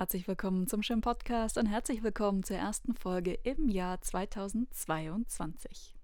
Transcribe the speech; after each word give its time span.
Herzlich 0.00 0.26
willkommen 0.26 0.66
zum 0.66 0.82
schönen 0.82 1.02
Podcast 1.02 1.58
und 1.58 1.66
herzlich 1.66 2.02
willkommen 2.02 2.42
zur 2.42 2.56
ersten 2.56 2.94
Folge 2.94 3.34
im 3.34 3.68
Jahr 3.68 4.00
2022. 4.00 5.94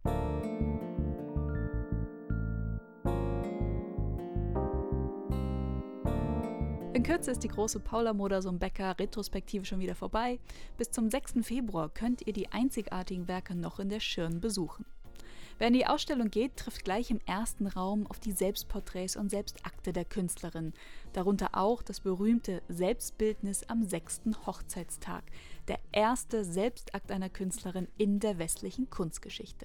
In 6.93 7.03
Kürze 7.03 7.31
ist 7.31 7.43
die 7.43 7.49
große 7.49 7.81
Paula 7.81 8.13
Modersohn-Becker 8.13 8.99
Retrospektive 8.99 9.65
schon 9.65 9.81
wieder 9.81 9.95
vorbei. 9.95 10.41
Bis 10.77 10.91
zum 10.91 11.09
6. 11.09 11.37
Februar 11.41 11.89
könnt 11.89 12.27
ihr 12.27 12.35
die 12.35 12.53
einzigartigen 12.53 13.29
Werke 13.29 13.55
noch 13.55 13.79
in 13.79 13.89
der 13.89 14.01
Schirn 14.01 14.43
besuchen. 14.43 14.85
Wer 15.59 15.69
in 15.69 15.75
die 15.75 15.87
Ausstellung 15.87 16.31
geht, 16.31 16.57
trifft 16.59 16.85
gleich 16.85 17.11
im 17.11 17.21
ersten 17.25 17.67
Raum 17.67 18.07
auf 18.09 18.21
die 18.21 18.33
Selbstporträts 18.33 19.17
und 19.17 19.31
Selbstakte 19.31 19.95
der 19.95 20.05
Künstlerin, 20.05 20.75
darunter 21.15 21.51
auch 21.53 21.83
das 21.83 22.01
berühmte 22.01 22.61
Selbstbildnis 22.69 23.63
am 23.65 23.83
sechsten 23.83 24.37
Hochzeitstag, 24.47 25.25
der 25.69 25.79
erste 25.93 26.45
Selbstakt 26.45 27.11
einer 27.11 27.31
Künstlerin 27.31 27.89
in 27.97 28.21
der 28.21 28.39
westlichen 28.39 28.91
Kunstgeschichte. 28.91 29.65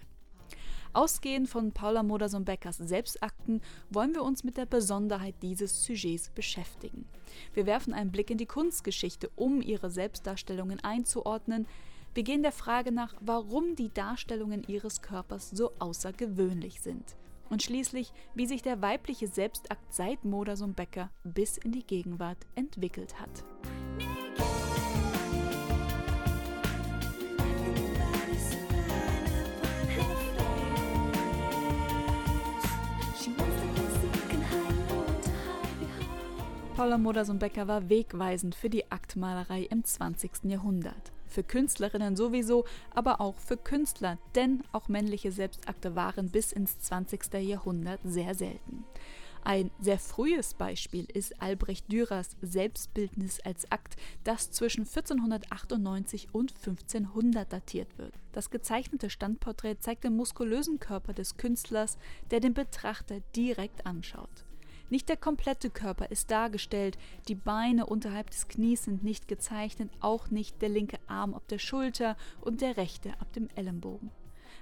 Ausgehend 0.94 1.50
von 1.50 1.74
Paula 1.74 2.04
Modersohn-Beckers 2.04 2.78
Selbstakten 2.78 3.62
wollen 3.90 4.14
wir 4.14 4.24
uns 4.24 4.46
mit 4.46 4.56
der 4.56 4.66
Besonderheit 4.66 5.36
dieses 5.42 5.84
Sujets 5.84 6.30
beschäftigen. 6.30 7.06
Wir 7.54 7.66
werfen 7.66 7.94
einen 7.94 8.12
Blick 8.12 8.30
in 8.30 8.38
die 8.38 8.46
Kunstgeschichte, 8.46 9.30
um 9.36 9.62
ihre 9.62 9.90
Selbstdarstellungen 9.90 10.82
einzuordnen, 10.82 11.66
wir 12.14 12.24
gehen 12.24 12.44
der 12.44 12.52
Frage 12.52 12.92
nach, 12.92 13.14
warum 13.22 13.76
die 13.76 13.94
Darstellungen 13.94 14.64
ihres 14.64 15.02
Körpers 15.02 15.50
so 15.50 15.72
außergewöhnlich 15.80 16.82
sind. 16.82 17.16
Und 17.50 17.64
schließlich, 17.64 18.12
wie 18.36 18.46
sich 18.46 18.62
der 18.62 18.82
weibliche 18.82 19.28
Selbstakt 19.28 19.94
seit 19.94 20.26
Modersohn 20.26 20.74
Becker 20.74 21.10
bis 21.24 21.58
in 21.58 21.72
die 21.72 21.86
Gegenwart 21.86 22.46
entwickelt 22.56 23.20
hat. 23.20 23.44
Paula 36.76 36.98
Modersohn-Becker 36.98 37.68
war 37.68 37.90
wegweisend 37.90 38.56
für 38.56 38.70
die 38.70 38.92
Aktmalerei 38.92 39.68
im 39.70 39.84
20. 39.84 40.46
Jahrhundert. 40.46 41.12
Für 41.32 41.44
Künstlerinnen 41.44 42.18
sowieso, 42.18 42.66
aber 42.94 43.22
auch 43.22 43.38
für 43.40 43.56
Künstler, 43.56 44.18
denn 44.36 44.64
auch 44.74 44.90
männliche 44.90 45.32
Selbstakte 45.32 45.96
waren 45.96 46.30
bis 46.30 46.52
ins 46.52 46.78
20. 46.80 47.34
Jahrhundert 47.36 48.02
sehr 48.04 48.36
selten. 48.36 48.84
Ein 49.44 49.72
sehr 49.80 49.98
frühes 49.98 50.54
Beispiel 50.54 51.08
ist 51.12 51.42
Albrecht 51.42 51.90
Dürers 51.90 52.36
Selbstbildnis 52.42 53.40
als 53.40 53.72
Akt, 53.72 53.96
das 54.26 54.52
zwischen 54.52 54.82
1498 54.82 56.28
und 56.34 56.54
1500 56.58 57.52
datiert 57.52 57.98
wird. 57.98 58.14
Das 58.34 58.50
gezeichnete 58.50 59.10
Standporträt 59.10 59.78
zeigt 59.80 60.04
den 60.04 60.18
muskulösen 60.18 60.80
Körper 60.82 61.14
des 61.14 61.38
Künstlers, 61.38 61.98
der 62.30 62.42
den 62.42 62.54
Betrachter 62.54 63.22
direkt 63.36 63.86
anschaut. 63.86 64.46
Nicht 64.92 65.08
der 65.08 65.16
komplette 65.16 65.70
Körper 65.70 66.12
ist 66.12 66.32
dargestellt, 66.32 66.98
die 67.30 67.36
Beine 67.36 67.86
unterhalb 67.86 68.30
des 68.30 68.50
Knies 68.50 68.84
sind 68.84 69.06
nicht 69.06 69.30
gezeichnet, 69.30 69.90
auch 70.02 70.30
nicht 70.30 70.62
der 70.62 70.68
linke 70.68 71.00
Arm 71.08 71.34
ab 71.34 71.48
der 71.48 71.60
Schulter 71.60 72.18
und 72.42 72.60
der 72.60 72.76
rechte 72.76 73.14
ab 73.22 73.32
dem 73.32 73.48
Ellenbogen. 73.56 74.12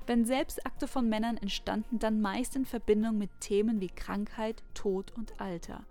Wenn 0.05 0.25
Selbstakte 0.25 0.87
von 0.87 1.09
Männern 1.09 1.37
entstanden, 1.37 1.97
dann 1.97 2.21
meist 2.21 2.55
in 2.55 2.65
Verbindung 2.65 3.17
mit 3.17 3.31
Themen 3.39 3.81
wie 3.81 3.89
Krankheit, 3.89 4.61
Tod 4.75 5.11
und 5.17 5.41
Alter. 5.41 5.83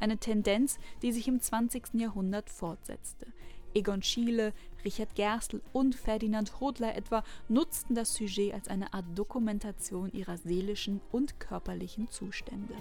Eine 0.00 0.18
Tendenz, 0.18 0.78
die 1.02 1.12
sich 1.12 1.28
im 1.28 1.40
20. 1.40 1.94
Jahrhundert 1.94 2.50
fortsetzte. 2.50 3.28
Egon 3.74 4.02
Schiele, 4.02 4.52
Richard 4.84 5.14
Gerstl 5.14 5.60
und 5.72 5.94
Ferdinand 5.94 6.60
Hodler 6.60 6.96
etwa 6.96 7.24
nutzten 7.48 7.94
das 7.94 8.14
Sujet 8.14 8.54
als 8.54 8.68
eine 8.68 8.92
Art 8.94 9.06
Dokumentation 9.14 10.12
ihrer 10.12 10.36
seelischen 10.36 11.00
und 11.10 11.40
körperlichen 11.40 12.08
Zustände. 12.10 12.74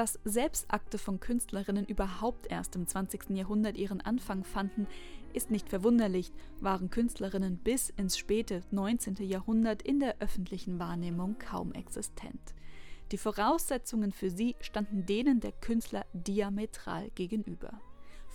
Dass 0.00 0.18
Selbstakte 0.24 0.96
von 0.96 1.20
Künstlerinnen 1.20 1.84
überhaupt 1.84 2.50
erst 2.50 2.74
im 2.74 2.86
20. 2.86 3.36
Jahrhundert 3.36 3.76
ihren 3.76 4.00
Anfang 4.00 4.44
fanden, 4.44 4.86
ist 5.34 5.50
nicht 5.50 5.68
verwunderlich, 5.68 6.32
waren 6.58 6.88
Künstlerinnen 6.88 7.58
bis 7.58 7.90
ins 7.90 8.16
späte 8.16 8.62
19. 8.70 9.16
Jahrhundert 9.16 9.82
in 9.82 10.00
der 10.00 10.16
öffentlichen 10.20 10.78
Wahrnehmung 10.78 11.38
kaum 11.38 11.72
existent. 11.72 12.40
Die 13.12 13.18
Voraussetzungen 13.18 14.10
für 14.10 14.30
sie 14.30 14.56
standen 14.60 15.04
denen 15.04 15.40
der 15.40 15.52
Künstler 15.52 16.06
diametral 16.14 17.10
gegenüber. 17.10 17.78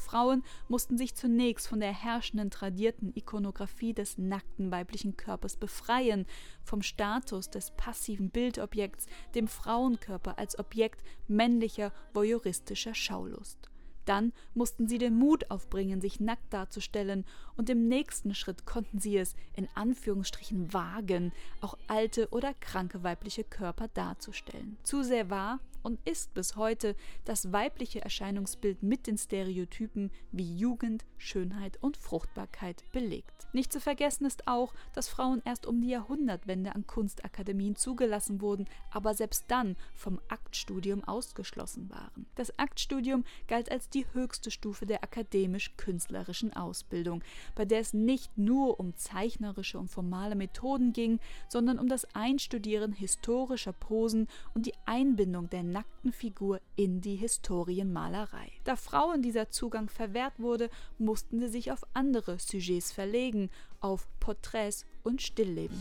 Frauen 0.06 0.44
mussten 0.68 0.98
sich 0.98 1.16
zunächst 1.16 1.68
von 1.68 1.80
der 1.80 1.92
herrschenden 1.92 2.52
tradierten 2.52 3.12
Ikonografie 3.16 3.94
des 3.94 4.18
nackten 4.18 4.72
weiblichen 4.72 5.18
Körpers 5.18 5.58
befreien, 5.58 6.26
vom 6.64 6.82
Status 6.82 7.50
des 7.50 7.72
passiven 7.72 8.30
Bildobjekts, 8.30 9.08
dem 9.34 9.48
Frauenkörper 9.48 10.38
als 10.38 10.58
Objekt 10.60 11.04
männlicher 11.28 11.92
voyeuristischer 12.14 12.94
Schaulust. 12.94 13.70
Dann 14.06 14.34
mussten 14.54 14.88
sie 14.88 15.00
den 15.00 15.18
Mut 15.18 15.50
aufbringen, 15.50 16.00
sich 16.00 16.20
nackt 16.20 16.54
darzustellen, 16.54 17.26
und 17.58 17.70
im 17.70 17.88
nächsten 17.88 18.36
Schritt 18.36 18.66
konnten 18.66 19.00
sie 19.00 19.18
es 19.18 19.36
in 19.56 19.68
Anführungsstrichen 19.74 20.74
wagen, 20.74 21.34
auch 21.62 21.76
alte 21.88 22.30
oder 22.30 22.54
kranke 22.54 23.04
weibliche 23.04 23.44
Körper 23.44 23.88
darzustellen. 23.88 24.78
Zu 24.84 25.04
sehr 25.04 25.32
war 25.32 25.60
und 25.85 26.00
ist 26.03 26.34
bis 26.34 26.56
heute 26.56 26.96
das 27.25 27.51
weibliche 27.53 28.01
Erscheinungsbild 28.01 28.81
mit 28.81 29.06
den 29.06 29.18
Stereotypen 29.18 30.12
wie 30.31 30.57
Jugend, 30.57 31.06
Schönheit 31.18 31.78
und 31.79 31.96
Fruchtbarkeit 31.96 32.84
belegt. 32.91 33.47
Nicht 33.53 33.72
zu 33.72 33.79
vergessen 33.79 34.25
ist 34.25 34.47
auch, 34.47 34.73
dass 34.94 35.07
Frauen 35.07 35.44
erst 35.46 35.68
um 35.68 35.79
die 35.79 35.90
Jahrhundertwende 35.90 36.73
an 36.73 36.88
Kunstakademien 36.88 37.75
zugelassen 37.75 38.41
wurden, 38.41 38.66
aber 38.90 39.13
selbst 39.13 39.46
dann 39.47 39.75
vom 39.94 40.19
Aktstudium 40.28 41.03
ausgeschlossen 41.03 41.90
waren. 41.91 42.25
Das 42.34 42.57
Aktstudium 42.57 43.23
galt 43.47 43.72
als 43.72 43.88
die 43.88 44.07
höchste 44.13 44.50
Stufe 44.50 44.88
der 44.88 45.03
akademisch-künstlerischen 45.03 46.52
Ausbildung, 46.53 47.23
bei 47.53 47.66
der 47.66 47.79
es 47.79 47.94
nicht 47.94 48.38
nur 48.38 48.79
um 48.79 48.96
zeichnerische 48.97 49.78
und 49.78 49.90
formale 49.90 50.35
Methoden 50.35 50.94
ging, 50.94 51.19
sondern 51.47 51.78
um 51.78 51.88
das 51.88 52.06
Einstudieren 52.16 52.91
historischer 52.91 53.73
Posen 53.73 54.28
und 54.56 54.66
die 54.66 54.73
Einbindung 54.85 55.50
der 55.50 55.63
nackten 55.75 56.13
Figur 56.13 56.62
in 56.78 57.02
die 57.02 57.18
Historienmalerei. 57.18 58.50
Da 58.63 58.78
Frauen 58.78 59.22
dieser 59.22 59.50
Zugang 59.50 59.90
verwehrt 59.90 60.40
wurde, 60.40 60.69
mussten 60.97 61.41
sie 61.41 61.50
sich 61.50 61.69
auf 61.69 61.84
andere 61.94 62.40
Sujets 62.40 62.94
verlegen, 62.94 63.50
auf 63.81 64.08
Porträts 64.22 64.85
und 65.03 65.22
Stillleben. 65.22 65.78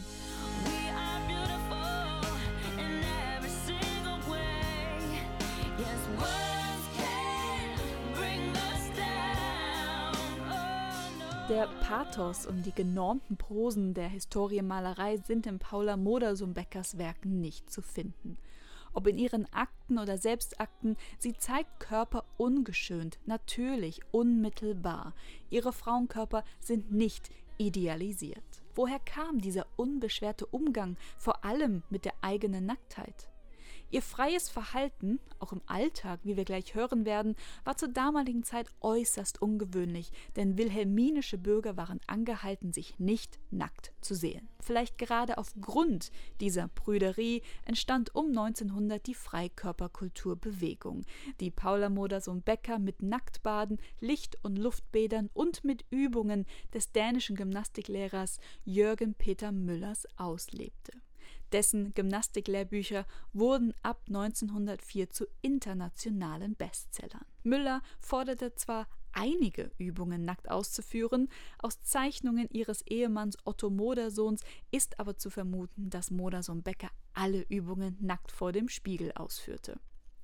Der 11.49 11.69
Pathos 11.83 12.47
und 12.47 12.67
die 12.67 12.73
genormten 12.73 13.37
Posen 13.37 13.95
der 13.95 14.09
Historienmalerei 14.09 15.19
sind 15.19 15.47
in 15.47 15.61
Paula 15.61 15.97
Modersohn-Beckers 15.97 16.99
Werken 16.99 17.41
nicht 17.41 17.71
zu 17.71 17.81
finden. 17.81 18.39
Ob 18.95 19.09
in 19.09 19.19
ihren 19.19 19.53
Akten 19.53 19.99
oder 19.99 20.17
Selbstakten, 20.19 20.97
sie 21.19 21.35
zeigt 21.35 21.81
Körper 21.81 22.25
ungeschönt, 22.37 23.19
natürlich, 23.27 24.01
unmittelbar. 24.13 25.15
Ihre 25.51 25.73
Frauenkörper 25.73 26.45
sind 26.61 26.93
nicht 26.93 27.31
idealisiert. 27.59 28.63
Woher 28.75 28.99
kam 29.01 29.41
dieser 29.41 29.67
unbeschwerte 29.77 30.47
Umgang, 30.47 30.97
vor 31.19 31.45
allem 31.45 31.83
mit 31.91 32.05
der 32.05 32.15
eigenen 32.23 32.67
Nacktheit? 32.67 33.29
Ihr 33.95 34.03
freies 34.03 34.49
Verhalten, 34.49 35.21
auch 35.39 35.53
im 35.53 35.61
Alltag, 35.67 36.19
wie 36.25 36.37
wir 36.37 36.45
gleich 36.45 36.75
hören 36.75 37.05
werden, 37.05 37.37
war 37.63 37.77
zur 37.77 37.91
damaligen 37.91 38.43
Zeit 38.43 38.67
äußerst 38.81 39.41
ungewöhnlich, 39.41 40.11
denn 40.35 40.59
wilhelminische 40.59 41.39
Bürger 41.39 41.77
waren 41.77 42.01
angehalten, 42.09 42.73
sich 42.73 42.99
nicht 42.99 43.39
nackt 43.53 43.93
zu 44.01 44.17
sehen. 44.17 44.49
Vielleicht 44.59 44.99
gerade 44.99 45.39
aufgrund 45.39 46.11
dieser 46.41 46.67
Prüderie 46.67 47.43
entstand 47.67 48.17
um 48.17 48.31
1900 48.31 49.07
die 49.07 49.15
Freikörperkulturbewegung, 49.15 51.05
die 51.39 51.53
Paula 51.53 51.89
Modersohn 51.89 52.43
Becker 52.43 52.81
mit 52.81 53.01
Nacktbaden, 53.01 53.79
Licht- 54.01 54.39
und 54.43 54.57
Luftbädern 54.57 55.31
und 55.35 55.63
mit 55.63 55.85
Übungen 55.91 56.47
des 56.73 56.91
dänischen 56.91 57.37
Gymnastiklehrers 57.37 58.41
Jürgen 58.65 59.15
Peter 59.15 59.53
Müllers 59.53 60.05
auslebte. 60.17 60.95
Dessen 61.53 61.95
Gymnastiklehrbücher 61.95 63.07
wurden 63.33 63.75
ab 63.83 64.03
1904 64.09 65.11
zu 65.11 65.27
internationalen 65.43 66.55
Bestsellern. 66.57 67.25
Müller 67.43 67.83
forderte 68.01 68.55
zwar 68.55 68.89
einige 69.13 69.71
Übungen 69.79 70.25
nackt 70.25 70.51
auszuführen. 70.51 71.29
Aus 71.59 71.83
Zeichnungen 71.83 72.49
ihres 72.51 72.83
Ehemanns 72.83 73.39
Otto 73.45 73.71
Modersohns 73.71 74.43
ist 74.71 74.99
aber 74.99 75.17
zu 75.17 75.31
vermuten, 75.31 75.91
dass 75.91 76.11
Modersohn 76.11 76.63
Becker 76.63 76.91
alle 77.13 77.43
Übungen 77.49 77.97
nackt 78.01 78.33
vor 78.33 78.53
dem 78.53 78.69
Spiegel 78.69 79.13
ausführte. 79.13 79.79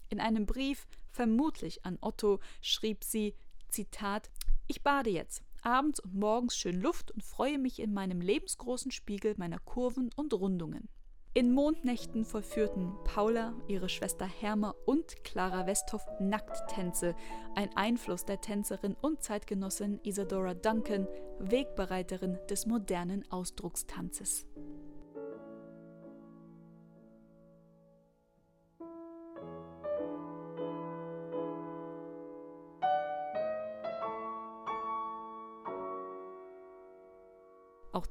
In 0.09 0.21
einem 0.21 0.45
Brief, 0.45 0.89
vermutlich 1.11 1.85
an 1.87 1.99
Otto, 2.01 2.41
schrieb 2.61 3.05
sie: 3.05 3.35
Zitat: 3.69 4.31
Ich 4.67 4.83
bade 4.83 5.11
jetzt, 5.11 5.43
abends 5.63 6.01
und 6.01 6.15
morgens 6.15 6.57
schön 6.57 6.81
Luft 6.81 7.13
und 7.13 7.23
freue 7.23 7.59
mich 7.59 7.79
in 7.79 7.93
meinem 7.93 8.21
lebensgroßen 8.21 8.91
Spiegel 8.91 9.35
meiner 9.37 9.61
Kurven 9.61 10.11
und 10.17 10.35
Rundungen. 10.35 10.89
In 11.33 11.55
Mondnächten 11.55 12.25
vollführten 12.25 12.93
Paula, 13.05 13.55
ihre 13.69 13.89
Schwester 13.89 14.27
Herma 14.27 14.75
und 14.85 15.23
Clara 15.23 15.65
Westhoff 15.65 16.05
Nackttänze, 16.19 17.15
ein 17.55 17.71
Einfluss 17.77 18.25
der 18.25 18.41
Tänzerin 18.41 18.97
und 19.01 19.23
Zeitgenossin 19.23 20.01
Isadora 20.03 20.55
Duncan, 20.55 21.07
Wegbereiterin 21.39 22.37
des 22.51 22.67
modernen 22.67 23.31
Ausdruckstanzes. 23.31 24.45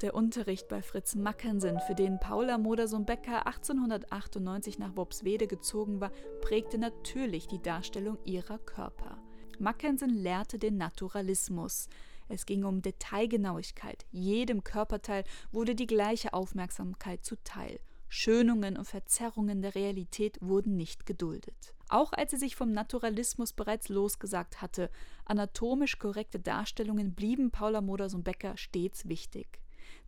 Der 0.01 0.15
Unterricht 0.15 0.67
bei 0.67 0.81
Fritz 0.81 1.15
Mackensen, 1.15 1.79
für 1.87 1.95
den 1.95 2.19
Paula 2.19 2.57
Modersohn-Becker 2.57 3.45
1898 3.45 4.79
nach 4.79 4.95
Worpswede 4.95 5.47
gezogen 5.47 5.99
war, 5.99 6.11
prägte 6.41 6.77
natürlich 6.77 7.47
die 7.47 7.61
Darstellung 7.61 8.17
ihrer 8.23 8.59
Körper. 8.59 9.17
Mackensen 9.59 10.09
lehrte 10.09 10.57
den 10.57 10.77
Naturalismus. 10.77 11.89
Es 12.29 12.45
ging 12.45 12.63
um 12.63 12.81
Detailgenauigkeit. 12.81 14.05
Jedem 14.11 14.63
Körperteil 14.63 15.23
wurde 15.51 15.75
die 15.75 15.87
gleiche 15.87 16.33
Aufmerksamkeit 16.33 17.25
zuteil. 17.25 17.79
Schönungen 18.07 18.77
und 18.77 18.85
Verzerrungen 18.85 19.61
der 19.61 19.75
Realität 19.75 20.37
wurden 20.41 20.77
nicht 20.77 21.05
geduldet. 21.05 21.73
Auch 21.89 22.13
als 22.13 22.31
sie 22.31 22.37
sich 22.37 22.55
vom 22.55 22.71
Naturalismus 22.71 23.53
bereits 23.53 23.89
losgesagt 23.89 24.61
hatte, 24.61 24.89
anatomisch 25.25 25.99
korrekte 25.99 26.39
Darstellungen 26.39 27.13
blieben 27.13 27.51
Paula 27.51 27.81
Modersohn-Becker 27.81 28.57
stets 28.57 29.07
wichtig. 29.07 29.59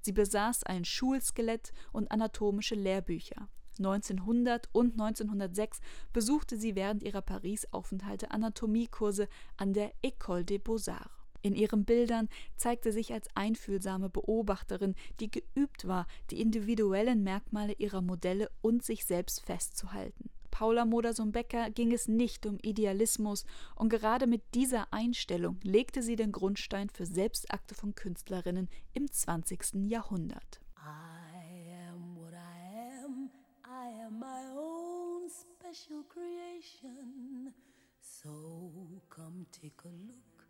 Sie 0.02 0.12
besaß 0.12 0.64
ein 0.64 0.86
Schulskelett 0.86 1.72
und 1.92 2.12
anatomische 2.12 2.76
Lehrbücher. 2.76 3.48
1900 3.78 4.70
und 4.74 4.94
1906 4.94 5.80
besuchte 6.14 6.58
sie 6.58 6.76
während 6.76 7.04
ihrer 7.04 7.22
Paris-Aufenthalte 7.22 8.32
Anatomiekurse 8.32 9.28
an 9.58 9.74
der 9.74 9.92
École 10.04 10.44
des 10.44 10.60
Beaux-Arts. 10.60 11.10
In 11.44 11.56
ihren 11.56 11.86
Bildern 11.86 12.30
zeigt 12.56 12.84
sie 12.84 12.92
sich 12.92 13.14
als 13.14 13.28
einfühlsame 13.34 14.10
Beobachterin, 14.10 14.94
die 15.20 15.32
geübt 15.32 15.88
war, 15.88 16.06
die 16.30 16.40
individuellen 16.40 17.24
Merkmale 17.24 17.74
ihrer 17.74 18.02
Modelle 18.02 18.52
und 18.62 18.84
sich 18.84 19.06
selbst 19.06 19.44
festzuhalten. 19.44 20.30
Paula 20.52 20.86
Modersohn-Becker 20.86 21.72
ging 21.72 21.92
es 21.92 22.08
nicht 22.08 22.46
um 22.46 22.60
Idealismus 22.62 23.46
und 23.76 23.90
gerade 23.90 24.28
mit 24.28 24.44
dieser 24.54 24.94
Einstellung 24.94 25.60
legte 25.64 26.04
sie 26.04 26.16
den 26.16 26.32
Grundstein 26.32 26.90
für 26.90 27.06
Selbstakte 27.06 27.74
von 27.74 27.96
Künstlerinnen 27.96 28.70
im 28.94 29.10
20. 29.10 29.90
Jahrhundert. 29.90 30.62
I 30.78 31.74
am 31.90 32.16
what 32.18 32.34
I 32.34 33.04
am, 33.04 33.32
I 33.66 34.04
am 34.04 34.20
my 34.20 34.52
own 34.56 35.30
special 35.30 36.04
creation. 36.04 37.54
So 38.02 39.02
come 39.10 39.46
take 39.52 39.84
a 39.86 39.90
look, 39.90 40.46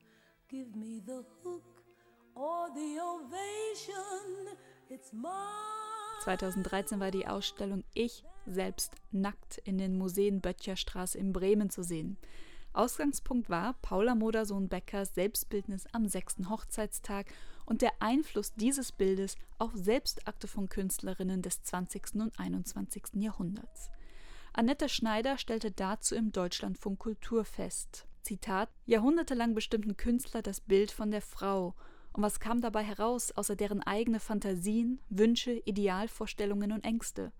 give 0.49 0.75
me 0.75 1.01
the 1.05 1.23
hook 1.43 1.83
or 2.35 2.69
the 2.73 2.99
ovation, 2.99 4.57
it's 4.89 5.13
mine. 5.13 5.80
2013 6.21 6.99
war 6.99 7.11
die 7.11 7.27
Ausstellung 7.27 7.83
Ich 7.93 8.23
selbst 8.45 8.93
nackt 9.11 9.57
in 9.63 9.77
den 9.77 9.97
Museen 9.97 10.39
Böttcherstraße 10.39 11.17
in 11.17 11.33
Bremen 11.33 11.69
zu 11.69 11.83
sehen. 11.83 12.17
Ausgangspunkt 12.73 13.49
war 13.49 13.73
Paula 13.81 14.15
Modersohn-Beckers 14.15 15.15
Selbstbildnis 15.15 15.87
am 15.91 16.07
sechsten 16.07 16.49
Hochzeitstag 16.49 17.25
und 17.65 17.81
der 17.81 17.91
Einfluss 17.99 18.53
dieses 18.53 18.91
Bildes 18.91 19.35
auf 19.57 19.71
Selbstakte 19.73 20.47
von 20.47 20.69
Künstlerinnen 20.69 21.41
des 21.41 21.63
20. 21.63 22.15
und 22.15 22.39
21. 22.39 23.03
Jahrhunderts. 23.15 23.89
Annette 24.53 24.89
Schneider 24.89 25.37
stellte 25.37 25.71
dazu 25.71 26.15
im 26.15 26.31
Deutschlandfunk 26.31 26.99
Kultur 26.99 27.45
fest. 27.45 28.05
Zitat: 28.21 28.69
Jahrhundertelang 28.85 29.55
bestimmten 29.55 29.97
Künstler 29.97 30.41
das 30.41 30.61
Bild 30.61 30.91
von 30.91 31.09
der 31.09 31.21
Frau 31.21 31.73
und 32.13 32.23
was 32.23 32.39
kam 32.39 32.61
dabei 32.61 32.83
heraus, 32.83 33.31
außer 33.31 33.55
deren 33.55 33.81
eigene 33.81 34.19
Fantasien, 34.19 34.99
Wünsche, 35.09 35.53
Idealvorstellungen 35.65 36.71
und 36.71 36.83
Ängste? 36.83 37.31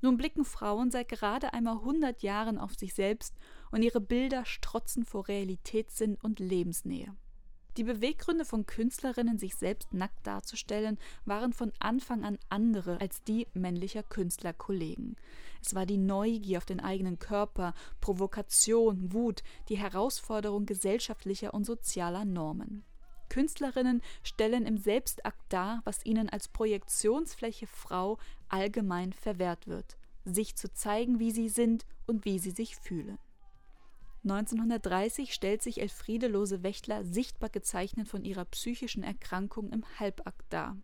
Nun 0.00 0.16
blicken 0.16 0.44
Frauen 0.44 0.90
seit 0.90 1.08
gerade 1.08 1.52
einmal 1.52 1.76
100 1.76 2.22
Jahren 2.22 2.58
auf 2.58 2.74
sich 2.74 2.94
selbst 2.94 3.34
und 3.70 3.82
ihre 3.82 4.00
Bilder 4.00 4.44
strotzen 4.44 5.04
vor 5.04 5.28
Realitätssinn 5.28 6.16
und 6.22 6.40
Lebensnähe. 6.40 7.14
Die 7.76 7.84
Beweggründe 7.84 8.44
von 8.44 8.66
Künstlerinnen, 8.66 9.38
sich 9.38 9.56
selbst 9.56 9.92
nackt 9.92 10.26
darzustellen, 10.26 10.98
waren 11.24 11.52
von 11.52 11.72
Anfang 11.80 12.22
an 12.22 12.38
andere 12.48 13.00
als 13.00 13.24
die 13.24 13.48
männlicher 13.52 14.04
Künstlerkollegen. 14.04 15.16
Es 15.60 15.74
war 15.74 15.84
die 15.84 15.96
Neugier 15.96 16.58
auf 16.58 16.66
den 16.66 16.78
eigenen 16.78 17.18
Körper, 17.18 17.74
Provokation, 18.00 19.12
Wut, 19.12 19.42
die 19.68 19.78
Herausforderung 19.78 20.66
gesellschaftlicher 20.66 21.52
und 21.52 21.64
sozialer 21.64 22.24
Normen. 22.24 22.84
Künstlerinnen 23.34 24.00
stellen 24.22 24.64
im 24.64 24.78
Selbstakt 24.78 25.42
dar, 25.48 25.82
was 25.84 26.06
ihnen 26.06 26.30
als 26.30 26.46
Projektionsfläche 26.46 27.66
Frau 27.66 28.16
allgemein 28.48 29.12
verwehrt 29.12 29.66
wird, 29.66 29.96
sich 30.24 30.54
zu 30.54 30.72
zeigen, 30.72 31.18
wie 31.18 31.32
sie 31.32 31.48
sind 31.48 31.84
und 32.06 32.24
wie 32.24 32.38
sie 32.38 32.52
sich 32.52 32.76
fühlen. 32.76 33.18
1930 34.22 35.34
stellt 35.34 35.64
sich 35.64 35.80
Elfriede 35.80 36.28
Lose-Wächtler 36.28 37.04
sichtbar 37.04 37.50
gezeichnet 37.50 38.06
von 38.06 38.24
ihrer 38.24 38.44
psychischen 38.44 39.02
Erkrankung 39.02 39.72
im 39.72 39.84
Halbakt 39.98 40.52
dar. 40.52 40.76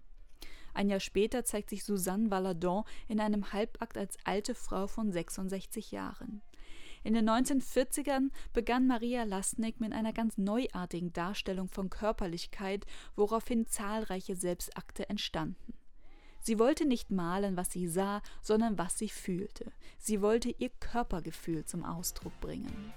Ein 0.74 0.88
Jahr 0.88 0.98
später 0.98 1.44
zeigt 1.44 1.70
sich 1.70 1.84
Suzanne 1.84 2.32
Valadon 2.32 2.82
in 3.06 3.20
einem 3.20 3.52
Halbakt 3.52 3.96
als 3.96 4.18
alte 4.24 4.56
Frau 4.56 4.88
von 4.88 5.12
66 5.12 5.92
Jahren. 5.92 6.42
In 7.02 7.14
den 7.14 7.28
1940ern 7.28 8.30
begann 8.52 8.86
Maria 8.86 9.24
Lasnik 9.24 9.80
mit 9.80 9.92
einer 9.92 10.12
ganz 10.12 10.36
neuartigen 10.36 11.12
Darstellung 11.12 11.68
von 11.68 11.88
Körperlichkeit, 11.88 12.84
woraufhin 13.16 13.66
zahlreiche 13.66 14.36
Selbstakte 14.36 15.08
entstanden. 15.08 15.74
Sie 16.42 16.58
wollte 16.58 16.86
nicht 16.86 17.10
malen, 17.10 17.56
was 17.56 17.70
sie 17.70 17.86
sah, 17.86 18.22
sondern 18.42 18.78
was 18.78 18.98
sie 18.98 19.08
fühlte. 19.08 19.72
Sie 19.98 20.22
wollte 20.22 20.54
ihr 20.58 20.70
Körpergefühl 20.80 21.64
zum 21.64 21.84
Ausdruck 21.84 22.38
bringen. 22.40 22.92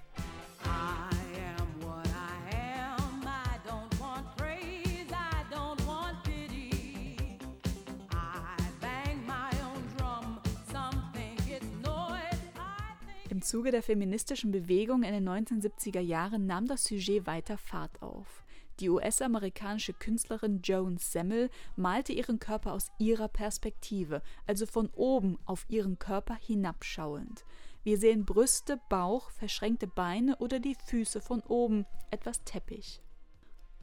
Zuge 13.42 13.72
der 13.72 13.82
feministischen 13.82 14.52
Bewegung 14.52 15.04
in 15.04 15.14
den 15.14 15.28
1970er 15.28 16.00
Jahren 16.00 16.46
nahm 16.46 16.68
das 16.68 16.84
Sujet 16.84 17.26
weiter 17.26 17.58
Fahrt 17.58 18.02
auf. 18.02 18.44
Die 18.80 18.90
US-amerikanische 18.90 19.94
Künstlerin 19.94 20.62
Joan 20.64 20.98
Semmel 20.98 21.50
malte 21.76 22.12
ihren 22.12 22.40
Körper 22.40 22.74
aus 22.74 22.92
ihrer 22.98 23.28
Perspektive, 23.28 24.22
also 24.48 24.66
von 24.66 24.90
oben 24.90 25.38
auf 25.46 25.66
ihren 25.70 26.00
Körper 26.00 26.36
hinabschauend. 26.36 27.46
Wir 27.84 27.98
sehen 27.98 28.26
Brüste, 28.26 28.80
Bauch, 28.90 29.30
verschränkte 29.30 29.88
Beine 29.88 30.38
oder 30.38 30.60
die 30.60 30.76
Füße 30.88 31.22
von 31.22 31.42
oben, 31.42 31.86
etwas 32.12 32.44
Teppich. 32.44 33.02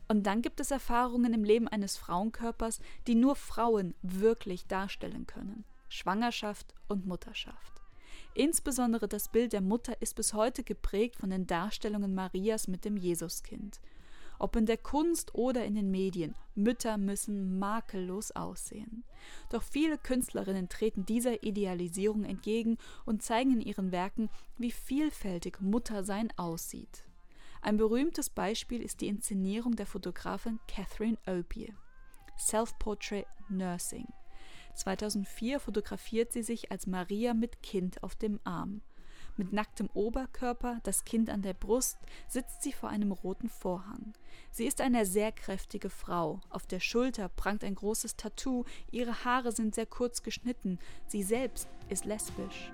Und 0.09 0.25
dann 0.25 0.43
gibt 0.43 0.59
es 0.59 0.71
Erfahrungen 0.71 1.33
im 1.35 1.45
Leben 1.45 1.69
eines 1.69 1.97
Frauenkörpers, 1.97 2.81
die 3.07 3.15
nur 3.15 3.37
Frauen 3.37 3.95
wirklich 4.03 4.67
darstellen 4.67 5.27
können. 5.27 5.65
Schwangerschaft 5.89 6.75
und 6.89 7.07
Mutterschaft. 7.07 7.80
Insbesondere 8.35 9.09
das 9.09 9.29
Bild 9.29 9.53
der 9.53 9.61
Mutter 9.61 10.01
ist 10.01 10.15
bis 10.15 10.35
heute 10.35 10.63
geprägt 10.63 11.17
von 11.17 11.31
den 11.31 11.47
Darstellungen 11.47 12.15
Marias 12.15 12.69
mit 12.69 12.85
dem 12.85 12.97
Jesuskind. 12.97 13.81
Ob 14.39 14.57
in 14.57 14.65
der 14.65 14.79
Kunst 14.79 15.35
oder 15.35 15.67
in 15.67 15.75
den 15.75 15.91
Medien, 15.91 16.35
Mütter 16.55 16.97
müssen 16.97 17.59
makellos 17.59 18.31
aussehen. 18.31 19.05
Doch 19.51 19.63
viele 19.63 19.99
Künstlerinnen 19.99 20.71
treten 20.71 21.05
dieser 21.05 21.43
Idealisierung 21.43 22.25
entgegen 22.25 22.79
und 23.05 23.23
zeigen 23.23 23.53
in 23.53 23.61
ihren 23.61 23.93
Werken, 23.93 24.31
wie 24.57 24.71
vielfältig 24.71 25.61
Muttersein 25.61 26.33
aussieht. 26.39 27.05
Ein 27.61 27.77
berühmtes 27.77 28.31
Beispiel 28.31 28.81
ist 28.81 29.03
die 29.03 29.09
Inszenierung 29.09 29.77
der 29.77 29.87
Fotografin 29.87 30.59
Catherine 30.67 31.19
Opie. 31.27 31.75
Self-Portrait 32.39 33.27
Nursing. 33.51 34.07
2004 34.75 35.61
fotografiert 35.61 36.33
sie 36.33 36.43
sich 36.43 36.71
als 36.71 36.87
Maria 36.87 37.35
mit 37.35 37.63
Kind 37.63 38.03
auf 38.03 38.15
dem 38.15 38.41
Arm. 38.45 38.83
Mit 39.37 39.53
nacktem 39.53 39.89
Oberkörper, 39.95 40.81
das 40.83 41.05
Kind 41.05 41.31
an 41.31 41.43
der 41.43 41.55
Brust, 41.55 41.99
sitzt 42.29 42.63
sie 42.63 42.73
vor 42.73 42.91
einem 42.91 43.13
roten 43.13 43.49
Vorhang. 43.49 44.13
Sie 44.51 44.67
ist 44.67 44.81
eine 44.81 45.07
sehr 45.07 45.33
kräftige 45.33 45.89
Frau. 45.89 46.41
Auf 46.51 46.67
der 46.67 46.81
Schulter 46.81 47.29
prangt 47.29 47.65
ein 47.65 47.75
großes 47.75 48.17
Tattoo, 48.17 48.65
ihre 48.91 49.25
Haare 49.25 49.53
sind 49.53 49.75
sehr 49.75 49.87
kurz 49.87 50.23
geschnitten. 50.23 50.79
Sie 51.07 51.23
selbst 51.23 51.69
ist 51.89 52.05
lesbisch. 52.05 52.71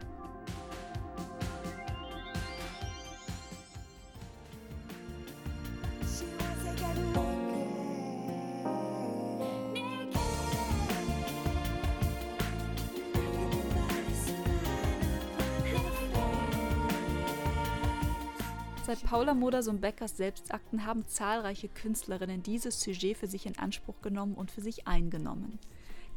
Seit 18.87 19.03
Paula 19.03 19.35
Modersohn-Beckers 19.35 20.17
Selbstakten 20.17 20.87
haben 20.87 21.09
zahlreiche 21.09 21.69
Künstlerinnen 21.69 22.45
dieses 22.45 22.81
Sujet 22.81 23.17
für 23.17 23.27
sich 23.27 23.45
in 23.45 23.59
Anspruch 23.59 24.01
genommen 24.01 24.37
und 24.37 24.53
für 24.53 24.61
sich 24.61 24.87
eingenommen. 24.87 25.59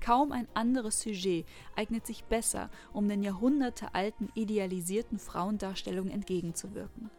Kaum 0.01 0.31
ein 0.31 0.47
anderes 0.53 1.01
Sujet 1.01 1.47
eignet 1.75 2.05
sich 2.05 2.25
besser, 2.25 2.69
um 2.93 3.09
den 3.09 3.23
jahrhundertealten 3.23 4.29
idealisierten 4.35 5.17
Frauendarstellungen 5.17 6.11
entgegenzuwirken. 6.11 7.09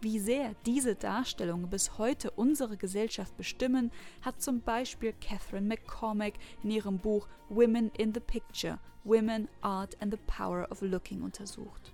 Wie 0.00 0.18
sehr 0.18 0.54
diese 0.64 0.94
Darstellungen 0.94 1.68
bis 1.68 1.98
heute 1.98 2.30
unsere 2.30 2.78
Gesellschaft 2.78 3.36
bestimmen, 3.36 3.92
hat 4.22 4.40
zum 4.40 4.62
Beispiel 4.62 5.12
Catherine 5.20 5.66
McCormack 5.66 6.38
in 6.62 6.70
ihrem 6.70 6.96
Buch 6.96 7.28
Women 7.50 7.90
in 7.98 8.14
the 8.14 8.20
Picture, 8.20 8.78
Women, 9.04 9.48
Art 9.60 9.94
and 10.00 10.10
the 10.10 10.20
Power 10.26 10.66
of 10.70 10.80
Looking 10.80 11.20
untersucht. 11.20 11.92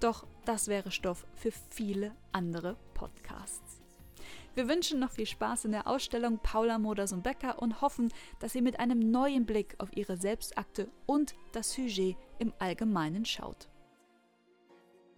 Doch 0.00 0.26
das 0.46 0.68
wäre 0.68 0.90
Stoff 0.90 1.26
für 1.34 1.52
viele 1.52 2.16
andere 2.32 2.76
Podcasts. 2.94 3.82
Wir 4.54 4.66
wünschen 4.66 4.98
noch 4.98 5.12
viel 5.12 5.26
Spaß 5.26 5.66
in 5.66 5.72
der 5.72 5.86
Ausstellung 5.86 6.38
Paula 6.38 6.78
Moders 6.78 7.12
und 7.12 7.22
Becker 7.22 7.60
und 7.62 7.82
hoffen, 7.82 8.12
dass 8.40 8.54
ihr 8.54 8.62
mit 8.62 8.80
einem 8.80 8.98
neuen 8.98 9.44
Blick 9.44 9.76
auf 9.78 9.94
ihre 9.94 10.16
Selbstakte 10.16 10.88
und 11.06 11.34
das 11.52 11.72
Sujet 11.72 12.16
im 12.38 12.52
Allgemeinen 12.58 13.26
schaut. 13.26 13.68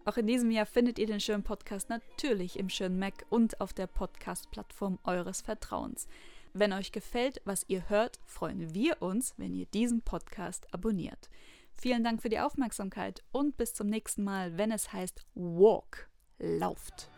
Auch 0.05 0.17
in 0.17 0.27
diesem 0.27 0.51
Jahr 0.51 0.67
findet 0.67 0.99
ihr 0.99 1.07
den 1.07 1.21
schönen 1.21 1.45
Podcast 1.45 1.89
natürlich 1.89 2.59
im 2.59 2.69
schönen 2.69 2.99
Mac 2.99 3.25
und 3.31 3.61
auf 3.61 3.73
der 3.73 3.87
Podcast-Plattform 3.87 4.99
eures 5.05 5.43
Vertrauens. 5.43 6.09
Wenn 6.55 6.73
euch 6.73 6.91
gefällt, 6.91 7.41
was 7.45 7.65
ihr 7.69 7.89
hört, 7.89 8.19
freuen 8.27 8.75
wir 8.75 9.01
uns, 9.01 9.35
wenn 9.39 9.55
ihr 9.55 9.67
diesen 9.67 10.03
Podcast 10.03 10.67
abonniert. 10.75 11.31
Vielen 11.77 12.05
Dank 12.05 12.23
für 12.23 12.29
die 12.29 12.39
Aufmerksamkeit 12.39 13.23
und 13.33 13.57
bis 13.57 13.75
zum 13.75 13.89
nächsten 13.89 14.23
Mal, 14.23 14.57
wenn 14.57 14.71
es 14.71 14.93
heißt 14.93 15.25
Walk, 15.35 16.09
lauft. 16.39 17.11